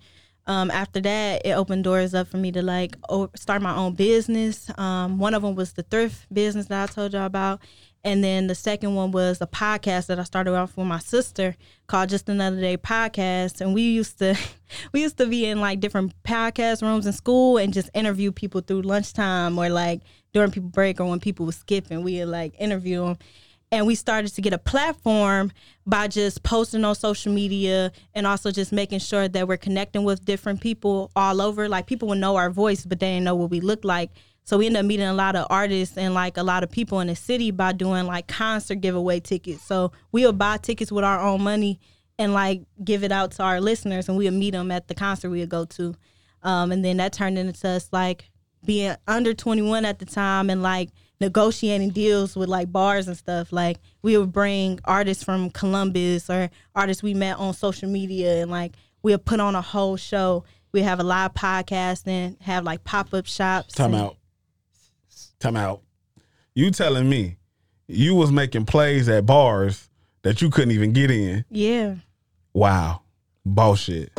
[0.48, 2.96] Um, after that, it opened doors up for me to like
[3.36, 4.72] start my own business.
[4.80, 7.60] Um, one of them was the thrift business that I told y'all about,
[8.08, 11.58] and then the second one was a podcast that I started off with my sister
[11.88, 13.60] called Just Another Day Podcast.
[13.60, 14.38] And we used to
[14.94, 18.62] we used to be in like different podcast rooms in school and just interview people
[18.62, 22.54] through lunchtime or like during people break or when people were skipping, we would like
[22.58, 23.18] interview them.
[23.72, 25.52] And we started to get a platform
[25.86, 30.24] by just posting on social media and also just making sure that we're connecting with
[30.24, 31.68] different people all over.
[31.68, 34.12] Like people would know our voice, but they didn't know what we look like.
[34.46, 37.02] So we ended up meeting a lot of artists and like a lot of people
[37.02, 39.62] in the city by doing like concert giveaway tickets.
[39.62, 41.82] So we would buy tickets with our own money
[42.18, 44.96] and like give it out to our listeners, and we would meet them at the
[44.96, 45.94] concert we would go to.
[46.44, 48.30] Um, and then that turned into us like
[48.66, 53.52] being under 21 at the time and like negotiating deals with like bars and stuff.
[53.52, 58.52] Like we would bring artists from Columbus or artists we met on social media and
[58.52, 60.44] like we would put on a whole show.
[60.72, 63.74] We have a live podcast and have like pop up shops.
[63.74, 64.18] Time and- out.
[65.40, 65.82] Time out.
[66.56, 67.38] You telling me
[67.88, 69.90] you was making plays at bars
[70.24, 71.46] that you couldn't even get in?
[71.50, 71.96] Yeah.
[72.54, 73.02] Wow.
[73.46, 74.12] Bullshit.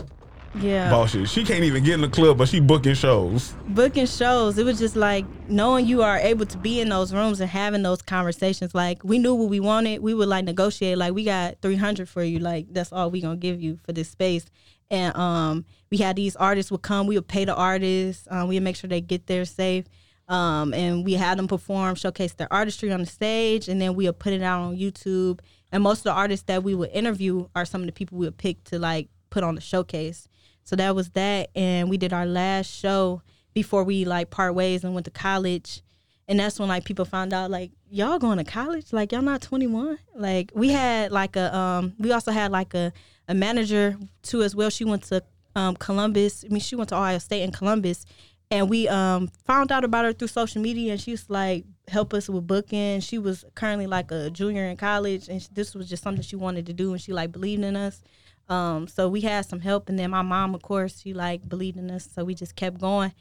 [0.61, 0.91] Yeah.
[0.91, 1.29] Bullshit.
[1.29, 3.55] She can't even get in the club, but she booking shows.
[3.69, 7.41] booking shows, it was just like knowing you are able to be in those rooms
[7.41, 8.75] and having those conversations.
[8.75, 10.99] Like we knew what we wanted, we would like negotiate.
[10.99, 12.39] Like we got three hundred for you.
[12.39, 14.47] Like that's all we gonna give you for this space.
[14.91, 17.07] And um, we had these artists would come.
[17.07, 18.27] We would pay the artists.
[18.31, 19.85] Um, we would make sure they get there safe.
[20.29, 24.07] Um, and we had them perform, showcase their artistry on the stage, and then we
[24.07, 25.41] would put it out on YouTube.
[25.73, 28.27] And most of the artists that we would interview are some of the people we
[28.27, 30.29] would pick to like put on the showcase.
[30.69, 33.23] So that was that, and we did our last show
[33.55, 35.81] before we like part ways and went to college.
[36.29, 39.41] And that's when like people found out like y'all going to college, like y'all not
[39.41, 39.99] twenty one.
[40.15, 42.93] Like we had like a um we also had like a
[43.29, 44.69] a manager too as well.
[44.69, 45.23] She went to
[45.57, 46.45] um Columbus.
[46.45, 48.05] I mean she went to Ohio State in Columbus,
[48.51, 50.93] and we um found out about her through social media.
[50.93, 53.01] And she was like help us with booking.
[53.01, 56.67] She was currently like a junior in college, and this was just something she wanted
[56.67, 58.03] to do, and she like believed in us.
[58.49, 61.77] Um, so we had some help, and then my mom, of course, she like believed
[61.77, 63.13] in us, so we just kept going.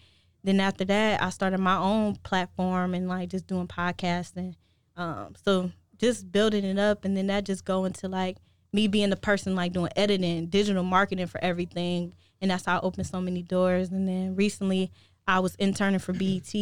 [0.43, 4.55] Then after that, I started my own platform and like just doing podcasting.
[4.95, 8.37] Um, so just building it up, and then that just go into like
[8.71, 12.81] me being the person like doing editing, digital marketing for everything, and that's how I
[12.81, 13.89] opened so many doors.
[13.89, 14.91] And then recently,
[15.27, 16.53] I was interning for BET.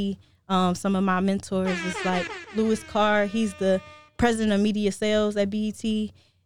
[0.49, 3.27] Um, some of my mentors is like Louis Carr.
[3.27, 3.81] He's the
[4.17, 5.83] president of media sales at BET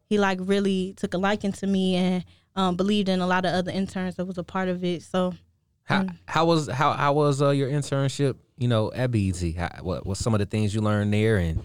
[0.10, 3.54] he like really took a liking to me and um, believed in a lot of
[3.54, 5.04] other interns that was a part of it.
[5.04, 5.36] So
[5.84, 8.36] How how was how how was uh, your internship?
[8.58, 9.41] You know, at BET.
[9.56, 11.63] How, what was some of the things you learned there, and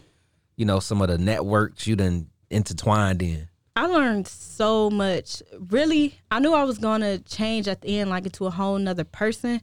[0.57, 3.49] you know some of the networks you done intertwined in?
[3.77, 5.43] I learned so much.
[5.59, 9.05] Really, I knew I was gonna change at the end, like into a whole nother
[9.05, 9.61] person.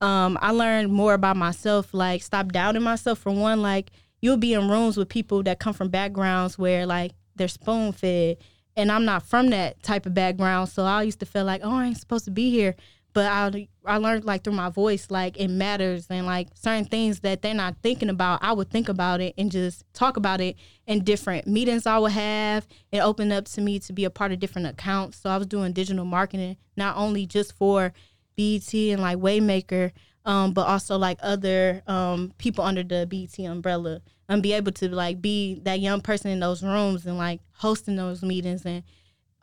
[0.00, 3.20] Um, I learned more about myself, like stop doubting myself.
[3.20, 7.12] For one, like you'll be in rooms with people that come from backgrounds where like
[7.36, 8.38] they're spoon fed,
[8.76, 10.68] and I'm not from that type of background.
[10.68, 12.74] So I used to feel like, oh, I ain't supposed to be here.
[13.12, 17.20] But I I learned like through my voice, like it matters, and like certain things
[17.20, 20.56] that they're not thinking about, I would think about it and just talk about it
[20.88, 22.66] in different meetings I would have.
[22.90, 25.18] It opened up to me to be a part of different accounts.
[25.18, 27.92] So I was doing digital marketing not only just for
[28.36, 29.92] BET and like Waymaker,
[30.24, 34.88] um, but also like other um, people under the BT umbrella, and be able to
[34.94, 38.82] like be that young person in those rooms and like hosting those meetings and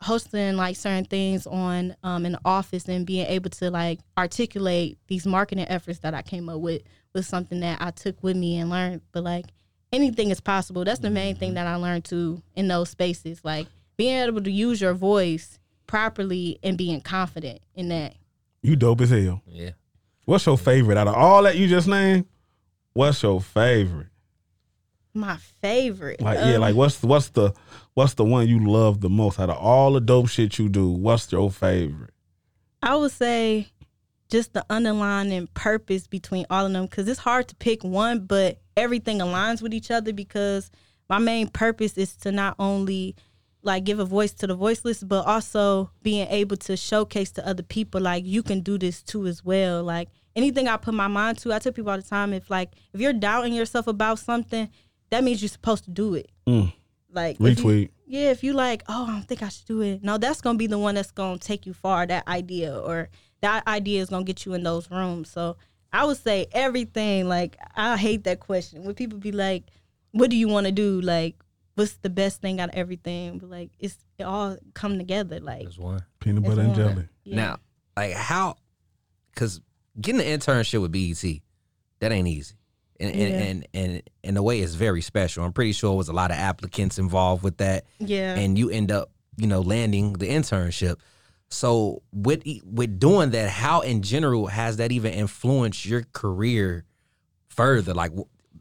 [0.02, 4.98] hosting like certain things on um, in the office and being able to like articulate
[5.06, 6.82] these marketing efforts that I came up with
[7.14, 9.02] was something that I took with me and learned.
[9.12, 9.46] But like
[9.92, 10.84] anything is possible.
[10.84, 13.40] That's the main thing that I learned too in those spaces.
[13.44, 18.14] Like being able to use your voice properly and being confident in that.
[18.62, 19.42] You dope as hell.
[19.46, 19.70] Yeah.
[20.32, 22.24] What's your favorite out of all that you just named?
[22.94, 24.06] What's your favorite?
[25.12, 26.22] My favorite.
[26.22, 27.52] Like yeah, like what's what's the
[27.92, 30.88] what's the one you love the most out of all the dope shit you do?
[30.88, 32.14] What's your favorite?
[32.82, 33.68] I would say
[34.30, 38.58] just the underlying purpose between all of them because it's hard to pick one, but
[38.74, 40.70] everything aligns with each other because
[41.10, 43.16] my main purpose is to not only
[43.60, 47.62] like give a voice to the voiceless, but also being able to showcase to other
[47.62, 49.84] people like you can do this too as well.
[49.84, 52.72] Like anything I put my mind to, I tell people all the time if like
[52.92, 54.68] if you're doubting yourself about something,
[55.10, 56.30] that means you're supposed to do it.
[56.46, 56.72] Mm.
[57.10, 57.90] Like if you- Retweet.
[58.06, 60.02] yeah, if you like, oh, I don't think I should do it.
[60.02, 62.06] No, that's gonna be the one that's gonna take you far.
[62.06, 63.08] That idea or
[63.42, 65.28] that idea is gonna get you in those rooms.
[65.30, 65.56] So
[65.92, 67.28] I would say everything.
[67.28, 69.64] Like I hate that question when people be like,
[70.12, 71.36] "What do you want to do?" Like,
[71.74, 73.38] what's the best thing out of everything?
[73.38, 75.38] But like, it's it all come together.
[75.40, 76.02] Like There's one.
[76.20, 77.08] Peanut butter and jelly.
[77.24, 77.36] Yeah.
[77.36, 77.56] Now,
[77.96, 78.56] like how,
[79.34, 79.60] because
[80.00, 81.40] getting an internship with BET,
[82.00, 82.54] that ain't easy.
[83.00, 83.26] And, Yeah.
[83.26, 85.44] and, and and in a way, it's very special.
[85.44, 88.70] I'm pretty sure it was a lot of applicants involved with that, yeah, and you
[88.70, 90.96] end up, you know, landing the internship.
[91.48, 96.84] So with with doing that, how in general has that even influenced your career
[97.48, 97.92] further?
[97.92, 98.12] Like,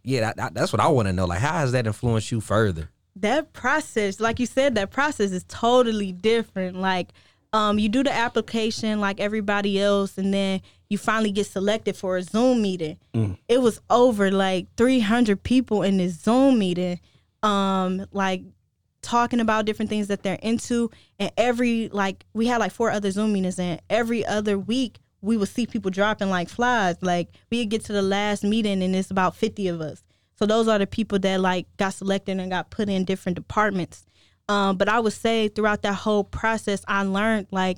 [0.04, 1.26] yeah, that, that- that's what I want to know.
[1.26, 2.90] Like, how has that influenced you further?
[3.18, 6.78] that process, like you said, that process is totally different.
[6.78, 7.10] Like
[7.54, 12.18] Um, you do the application like everybody else, and then you finally get selected for
[12.18, 12.98] a Zoom meeting.
[13.50, 17.00] It was over like 300 people in this Zoom meeting,
[17.44, 18.44] um, like
[19.02, 20.92] talking about different things that they're into.
[21.20, 25.36] And every like we had like four other Zoom meetings, and every other week we
[25.38, 26.96] would see people dropping like flies.
[27.02, 30.04] Like we'd get to the last meeting, and it's about 50 of us.
[30.40, 34.06] So those are the people that like got selected and got put in different departments.
[34.52, 37.78] Um, but I would say throughout that whole process, I learned like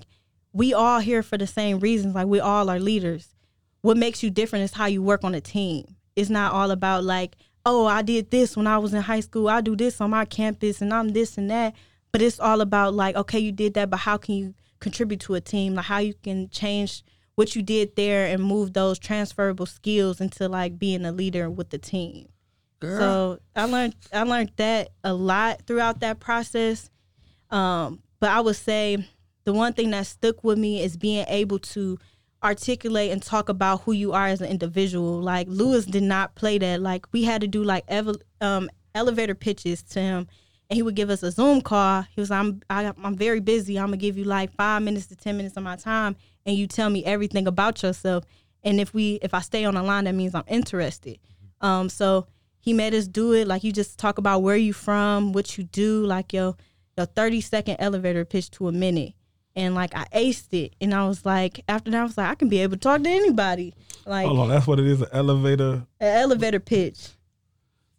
[0.53, 2.15] we all here for the same reasons.
[2.15, 3.35] Like we all are leaders.
[3.81, 5.95] What makes you different is how you work on a team.
[6.15, 9.49] It's not all about like, oh, I did this when I was in high school.
[9.49, 11.75] I do this on my campus and I'm this and that.
[12.11, 15.35] But it's all about like, okay, you did that, but how can you contribute to
[15.35, 15.75] a team?
[15.75, 17.03] Like how you can change
[17.35, 21.69] what you did there and move those transferable skills into like being a leader with
[21.69, 22.29] the team.
[22.99, 26.89] So I learned I learned that a lot throughout that process.
[27.49, 29.05] Um, but I would say
[29.43, 31.97] the one thing that stuck with me is being able to
[32.43, 35.21] articulate and talk about who you are as an individual.
[35.21, 36.81] Like Louis did not play that.
[36.81, 40.27] Like we had to do like ev- um, elevator pitches to him,
[40.69, 42.03] and he would give us a Zoom call.
[42.13, 43.77] He was, "I'm I, I'm very busy.
[43.79, 46.15] I'm gonna give you like five minutes to ten minutes of my time,
[46.45, 48.25] and you tell me everything about yourself.
[48.63, 51.19] And if we if I stay on the line, that means I'm interested.
[51.61, 52.27] Um, so
[52.63, 53.45] he made us do it.
[53.45, 56.55] Like you just talk about where you from, what you do, like your
[56.95, 59.15] your 30 second elevator pitch to a minute.
[59.53, 60.73] And like I aced it.
[60.79, 63.03] And I was like, after that, I was like, I can be able to talk
[63.03, 63.73] to anybody.
[64.05, 65.01] Like Hold on, that's what it is.
[65.01, 65.85] An elevator.
[65.99, 67.09] an elevator pitch.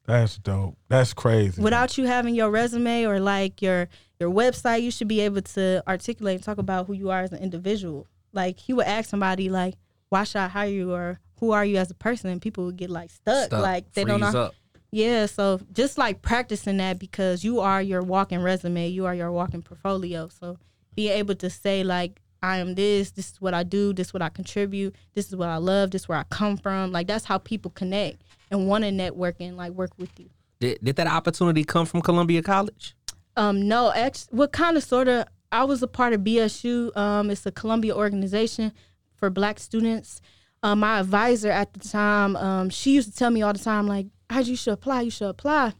[0.06, 0.78] That's dope.
[0.88, 1.60] That's crazy.
[1.60, 5.82] Without you having your resume or like your your website, you should be able to
[5.86, 8.06] articulate and talk about who you are as an individual.
[8.32, 9.74] Like he would ask somebody like,
[10.08, 12.30] why should I hire you or who are you as a person?
[12.30, 13.46] And people would get like stuck.
[13.46, 14.54] Stuck, Like they don't know up.
[14.90, 19.32] Yeah, so just like practicing that because you are your walking resume, you are your
[19.32, 20.28] walking portfolio.
[20.28, 20.56] So
[20.94, 24.12] being able to say like I am this, this is what I do, this is
[24.14, 26.92] what I contribute, this is what I love, this is where I come from.
[26.92, 30.30] Like that's how people connect and want to network and like work with you.
[30.60, 32.94] Did, did that opportunity come from Columbia College?
[33.36, 36.96] Um, no, actually, what kind of sort of I was a part of BSU.
[36.96, 38.72] Um, it's a Columbia organization
[39.16, 40.20] for Black students.
[40.64, 43.86] Um, my advisor at the time, um, she used to tell me all the time,
[43.86, 45.74] like, "As you should apply, you should apply."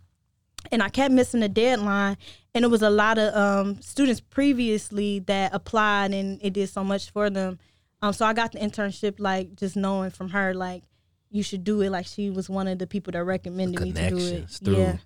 [0.70, 2.18] And I kept missing the deadline,
[2.54, 6.84] and it was a lot of um, students previously that applied, and it did so
[6.84, 7.58] much for them.
[8.02, 10.82] Um, so I got the internship, like just knowing from her, like
[11.30, 11.88] you should do it.
[11.88, 14.20] Like she was one of the people that recommended me to do it.
[14.20, 14.76] Connections through.
[14.76, 14.96] Yeah.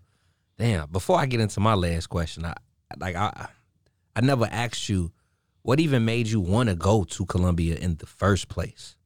[0.59, 0.91] Damn.
[0.91, 2.55] Before I get into my last question, I
[2.99, 3.47] like I
[4.17, 5.13] I never asked you
[5.63, 8.97] what even made you want to go to Columbia in the first place.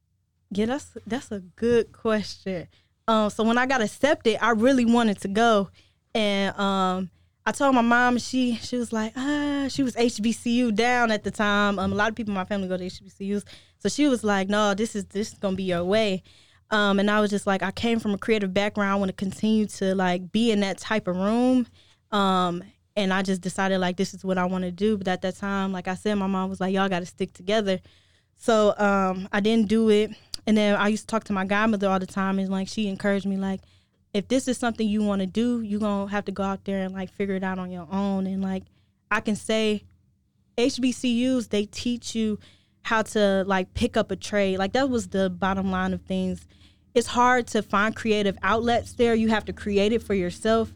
[0.53, 2.67] Yeah, that's that's a good question.
[3.07, 5.69] Um, so when I got accepted, I really wanted to go,
[6.15, 7.09] and um,
[7.45, 8.17] I told my mom.
[8.17, 11.79] She she was like, ah, she was HBCU down at the time.
[11.79, 13.43] Um, a lot of people in my family go to HBCUs,
[13.79, 16.23] so she was like, no, this is this is gonna be your way.
[16.71, 18.91] Um, and I was just like, I came from a creative background.
[18.91, 21.67] I want to continue to like be in that type of room.
[22.11, 22.63] Um,
[22.95, 24.97] and I just decided like this is what I want to do.
[24.97, 27.33] But at that time, like I said, my mom was like, y'all got to stick
[27.33, 27.79] together.
[28.37, 30.11] So um, I didn't do it.
[30.45, 32.87] And then I used to talk to my godmother all the time, and like she
[32.87, 33.61] encouraged me, like,
[34.13, 36.83] if this is something you want to do, you're gonna have to go out there
[36.83, 38.27] and like figure it out on your own.
[38.27, 38.63] And like
[39.09, 39.83] I can say,
[40.57, 42.39] HBCUs they teach you
[42.83, 44.57] how to like pick up a trade.
[44.59, 46.45] Like that was the bottom line of things.
[46.93, 49.15] It's hard to find creative outlets there.
[49.15, 50.71] You have to create it for yourself.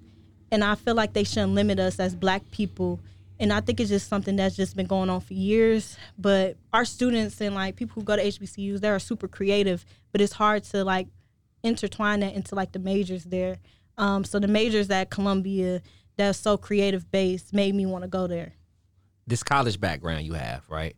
[0.50, 3.00] And I feel like they shouldn't limit us as black people.
[3.40, 5.98] And I think it's just something that's just been going on for years.
[6.18, 10.34] But our students and like people who go to HBCUs, they're super creative, but it's
[10.34, 11.08] hard to like
[11.64, 13.58] intertwine that into like the majors there.
[13.98, 15.82] Um, so the majors at Columbia
[16.18, 18.54] that's so creative based made me want to go there.
[19.28, 20.96] This college background you have, right?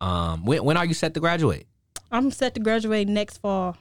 [0.00, 1.66] Um, when when are you set to graduate?
[2.10, 3.76] I'm set to graduate next fall.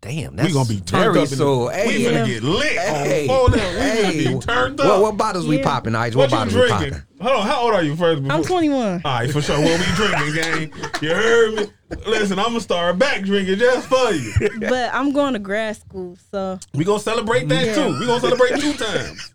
[0.00, 1.24] Damn, that's we gonna be turned very up.
[1.24, 1.66] in the- soon.
[1.66, 2.26] we Hey, finna Yeah.
[2.26, 3.58] get lit Hey, on phone.
[3.58, 3.68] now.
[3.70, 4.86] We hey, finna be turned up.
[4.86, 6.14] What, what bottles we popping, Ice?
[6.14, 7.02] What What, you bottles we popping?
[7.20, 8.22] Hold on, how old are you first?
[8.30, 9.02] I'm 21.
[9.04, 9.58] All right, for sure.
[9.60, 10.72] What we drinking, gang?
[11.02, 11.66] You heard me?
[12.06, 14.32] Listen, I'm gonna start back drinking just for you.
[14.60, 17.74] but I'm going to grad school, so We gonna celebrate that Yeah.
[17.74, 17.98] too.
[17.98, 19.32] We gonna celebrate two times.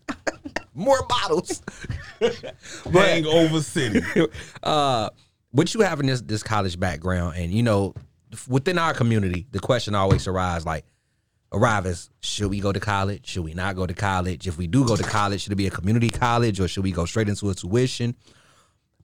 [0.74, 1.62] More bottles.
[2.92, 4.00] Hangover City.
[4.62, 5.10] uh,
[5.50, 7.94] what you have in this this college background, and you know,
[8.48, 10.84] within our community, the question always arises like,
[11.52, 13.26] arrive is should we go to college?
[13.26, 14.46] Should we not go to college?
[14.46, 16.92] If we do go to college, should it be a community college or should we
[16.92, 18.14] go straight into a tuition?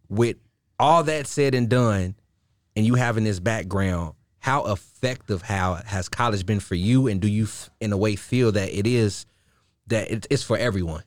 [0.09, 0.37] With
[0.79, 2.17] all that said and done,
[2.77, 7.07] and you having this background, how effective how has college been for you?
[7.09, 7.47] And do you,
[7.81, 9.27] in a way, feel that it is
[9.89, 11.03] that it- it's for everyone?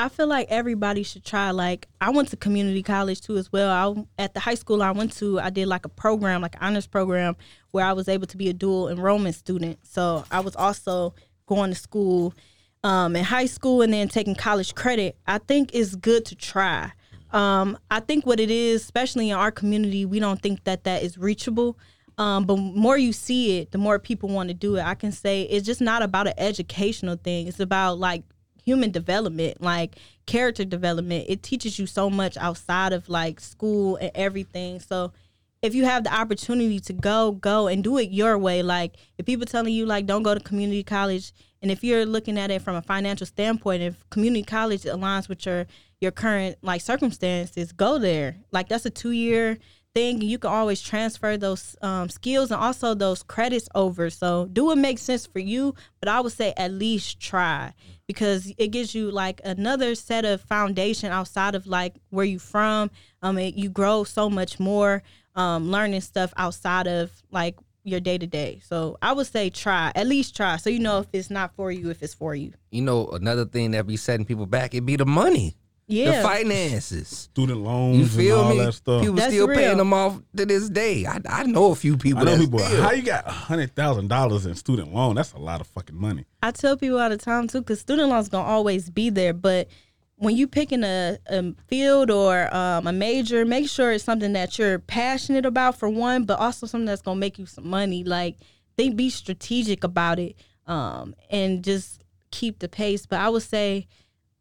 [0.00, 1.50] I feel like everybody should try.
[1.50, 4.06] Like I went to community college too as well.
[4.18, 6.86] I at the high school I went to, I did like a program, like honors
[6.86, 7.36] program,
[7.72, 9.78] where I was able to be a dual enrollment student.
[9.82, 11.14] So I was also
[11.46, 12.34] going to school
[12.82, 15.18] um, in high school and then taking college credit.
[15.26, 16.92] I think it's good to try.
[17.32, 21.02] Um, I think what it is, especially in our community, we don't think that that
[21.02, 21.78] is reachable.
[22.16, 24.82] Um, but more you see it, the more people want to do it.
[24.82, 27.48] I can say it's just not about an educational thing.
[27.48, 28.24] It's about like
[28.70, 31.26] human development, like character development.
[31.28, 34.78] It teaches you so much outside of like school and everything.
[34.78, 35.12] So
[35.60, 38.62] if you have the opportunity to go, go and do it your way.
[38.62, 42.38] Like if people telling you like don't go to community college, and if you're looking
[42.38, 45.66] at it from a financial standpoint, if community college aligns with your
[46.00, 48.36] your current like circumstances, go there.
[48.52, 49.58] Like that's a two year
[49.94, 50.20] thing.
[50.20, 54.10] You can always transfer those um, skills and also those credits over.
[54.10, 57.72] So do what makes sense for you, but I would say at least try
[58.06, 62.90] because it gives you like another set of foundation outside of like where you from.
[63.22, 65.02] Um, it, you grow so much more
[65.34, 68.60] um, learning stuff outside of like your day to day.
[68.64, 71.72] So I would say try, at least try, so you know if it's not for
[71.72, 72.52] you, if it's for you.
[72.70, 75.56] You know, another thing that be setting people back, it be the money.
[75.90, 76.22] Yeah.
[76.22, 77.08] The finances.
[77.08, 78.64] Student loans You feel and all me?
[78.64, 79.00] that stuff.
[79.00, 79.58] People That's still real.
[79.58, 81.04] paying them off to this day.
[81.06, 82.58] I, I know a few people I know that people.
[82.60, 82.82] still.
[82.82, 85.16] How you got hundred thousand dollars in student loan?
[85.16, 86.24] That's a lot of fucking money.
[86.42, 89.32] I tell people all the time too, because student loans gonna always be there.
[89.32, 89.68] But
[90.16, 94.58] when you picking a, a field or um, a major, make sure it's something that
[94.58, 98.04] you're passionate about for one, but also something that's gonna make you some money.
[98.04, 98.36] Like
[98.76, 103.06] think, be strategic about it, um, and just keep the pace.
[103.06, 103.88] But I would say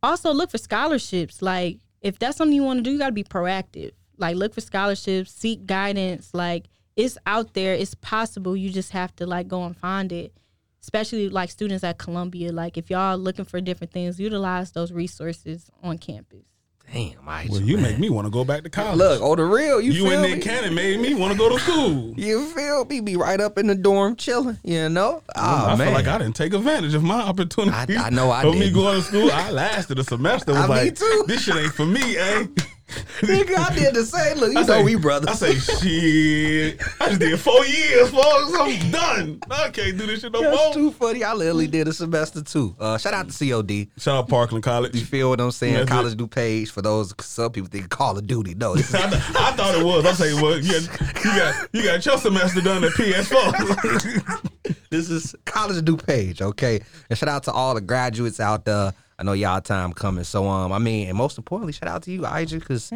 [0.02, 1.42] also look for scholarships.
[1.42, 3.92] Like if that's something you want to do, you got to be proactive.
[4.18, 6.34] Like look for scholarships, seek guidance.
[6.34, 8.56] Like it's out there, it's possible.
[8.56, 10.34] You just have to like go and find it.
[10.82, 12.52] Especially like students at Columbia.
[12.52, 16.46] Like if y'all looking for different things, utilize those resources on campus.
[16.92, 18.98] Damn, I Well, you make me want to go back to college.
[18.98, 20.34] Look, on the real, you, you feel and me?
[20.34, 22.14] Nick Cannon made me want to go to school.
[22.18, 23.00] You feel me?
[23.02, 25.22] Be right up in the dorm chilling, you know?
[25.36, 25.88] Oh, I man.
[25.88, 27.96] feel like I didn't take advantage of my opportunity.
[27.96, 30.52] I- I know I For me going to school, I lasted a semester.
[30.54, 31.24] Was I- me like, too.
[31.28, 32.48] this shit ain't for me, eh?
[33.22, 34.38] Nigga, I did the same.
[34.38, 35.30] Look, you I know say, we brothers.
[35.30, 36.82] I say, shit.
[37.00, 38.54] I just did four years, folks.
[38.60, 39.40] I'm done.
[39.52, 40.74] I can't do this shit no That's more.
[40.74, 41.24] too funny.
[41.24, 42.76] I literally did a semester too.
[42.80, 43.88] Uh, shout out to COD.
[43.98, 44.96] Shout out Parkland College.
[44.96, 45.74] You feel what I'm saying?
[45.76, 45.90] That's.
[45.90, 47.14] College DuPage for those.
[47.20, 48.56] Some people think Call of Duty.
[48.56, 50.06] No, I, I thought it was.
[50.06, 54.80] I'm saying, well, you got, you got you got your semester done at PS4.
[54.90, 56.82] this is college DuPage, okay?
[57.10, 58.94] And shout out to all the graduates out there.
[59.20, 60.24] I know y'all time coming.
[60.24, 62.92] So um, I mean, and most importantly, shout out to you, I'Ja, because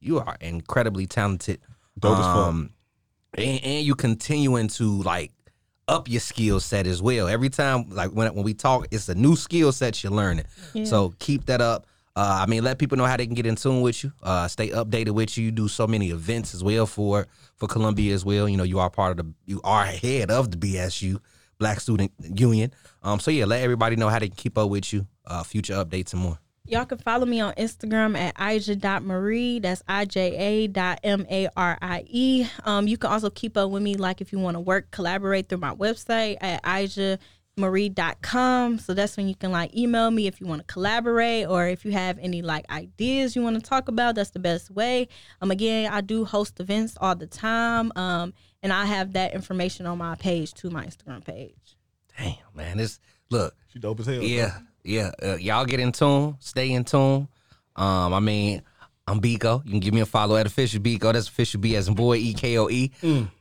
[0.00, 1.60] you are incredibly talented.
[1.98, 2.70] Dope as um,
[3.34, 5.32] and, and you continuing to like
[5.88, 7.26] up your skill set as well.
[7.26, 10.44] Every time, like when when we talk, it's a new skill set you're learning.
[10.84, 11.86] So keep that up.
[12.14, 14.12] Uh, I mean, let people know how they can get in tune with you.
[14.22, 15.46] Uh, stay updated with you.
[15.46, 18.48] You do so many events as well for for Columbia as well.
[18.48, 21.18] You know, you are part of the you are head of the BSU
[21.58, 22.72] Black Student Union.
[23.02, 25.06] Um, so yeah, let everybody know how they can keep up with you.
[25.26, 26.38] Uh, future updates and more.
[26.70, 29.58] Y'all can follow me on Instagram at ija.marie.
[29.58, 32.46] That's I-J-A dot M-A-R-I-E.
[32.64, 35.48] Um, you can also keep up with me, like if you want to work, collaborate
[35.48, 36.62] through my website at
[37.58, 38.78] ijamarie.com.
[38.78, 41.84] So that's when you can like email me if you want to collaborate or if
[41.84, 44.14] you have any like ideas you want to talk about.
[44.14, 45.08] That's the best way.
[45.40, 47.92] Um, again, I do host events all the time.
[47.96, 51.76] Um, and I have that information on my page to my Instagram page.
[52.18, 52.98] Damn, man, this
[53.30, 53.54] look.
[53.72, 54.22] she dope as hell.
[54.22, 55.12] Yeah, yeah.
[55.22, 56.36] Uh, y'all get in tune.
[56.40, 57.28] Stay in tune.
[57.76, 58.62] Um, I mean,
[59.06, 59.64] I'm Biko.
[59.64, 61.12] You can give me a follow at official Biko.
[61.12, 62.90] That's official B as in boy E K O E.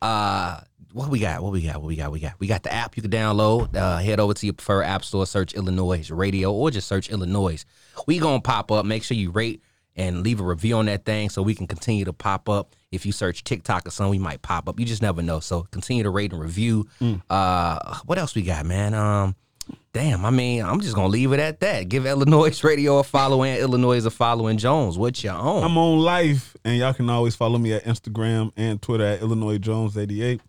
[0.01, 0.62] Uh,
[0.93, 1.41] what we got?
[1.41, 1.82] What we got?
[1.82, 2.12] What we got?
[2.12, 3.76] We got we got the app you can download.
[3.76, 7.65] Uh, head over to your preferred app store, search iLLANOiZE Radio, or just search iLLANOiZE.
[8.06, 8.86] We gonna pop up.
[8.86, 9.62] Make sure you rate
[9.95, 12.76] and leave a review on that thing so we can continue to pop up.
[12.91, 14.80] If you search TikTok or something, we might pop up.
[14.80, 15.39] You just never know.
[15.39, 16.88] So continue to rate and review.
[17.30, 18.93] Uh, what else we got, man?
[18.93, 19.36] Um,
[19.93, 20.23] damn.
[20.23, 21.89] I mean, I'm just gonna leave it at that.
[21.89, 24.97] Give iLLANOiZE Radio a follow and iLLANOiZE a follow and Jones.
[24.97, 25.63] What's your own?
[25.63, 29.58] I'm on life, and y'all can always follow me at Instagram and Twitter at Illinois
[29.58, 30.39] Jones 88.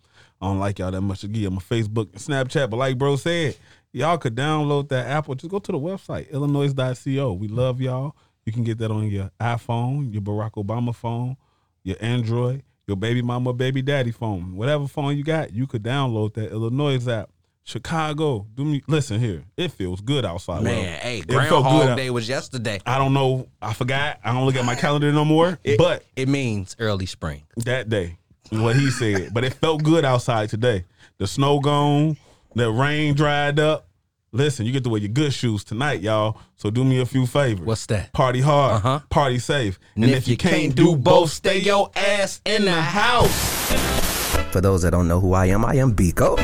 [0.40, 3.16] I don't like y'all that much to give my Facebook and Snapchat, but like bro
[3.16, 3.56] said,
[3.92, 7.32] y'all could download that app or just go to the website, illanoize.co.
[7.32, 8.14] We love y'all.
[8.44, 11.36] You can get that on your iPhone, your Barack Obama phone,
[11.82, 14.56] your Android, your baby mama, baby daddy phone.
[14.56, 17.30] Whatever phone you got, you could download that iLLANOiZE app.
[17.68, 19.44] Chicago, do me listen here.
[19.58, 20.62] It feels good outside.
[20.62, 22.80] man, Well, hey, Groundhog Day was yesterday.
[22.86, 23.46] I don't know.
[23.60, 24.18] I forgot.
[24.24, 25.58] I don't look at my calendar no more.
[25.62, 27.42] It, but it means early spring.
[27.66, 28.16] that day,
[28.50, 29.32] what he said.
[29.34, 30.84] but it felt good outside today.
[31.18, 32.16] The snow gone,
[32.54, 33.86] the rain dried up.
[34.30, 36.36] Listen, you get to wear your good shoes tonight, y'all.
[36.56, 37.64] So do me a few favors.
[37.66, 38.12] What's that?
[38.12, 39.00] Party hard, Uh-huh.
[39.08, 43.72] party safe, and, if, you can't, do both, stay your ass in the house.
[44.52, 46.36] For those that don't know who I am, I am Biko.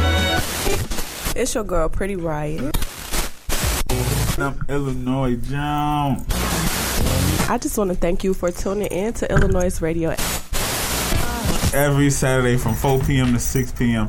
[1.36, 2.74] It's your girl, Pretty Riot.
[4.38, 6.24] I'm Illinois Jones.
[7.48, 10.14] I just want to thank you for tuning in to iLLANOiZE Radio.
[11.74, 13.32] Every Saturday from 4 p.m.
[13.32, 14.08] to 6 p.m.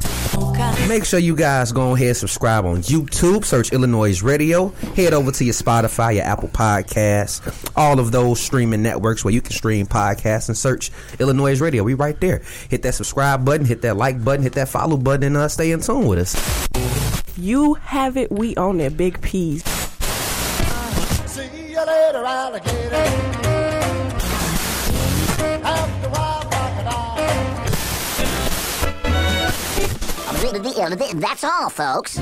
[0.87, 3.43] Make sure you guys go ahead and subscribe on YouTube.
[3.43, 4.69] Search iLLANOiZE Radio.
[4.95, 9.41] Head over to your Spotify, your Apple Podcasts, all of those streaming networks where you
[9.41, 11.83] can stream podcasts and search iLLANOiZE Radio.
[11.83, 12.43] We right there.
[12.69, 15.71] Hit that subscribe button, hit that like button, hit that follow button, and uh, stay
[15.71, 17.35] in tune with us.
[17.35, 18.95] You have it, we own it.
[18.95, 19.63] Big P's.
[21.25, 23.54] See you later, alligator.
[31.19, 32.19] That's all, folks.